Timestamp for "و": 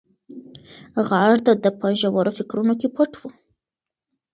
3.21-3.23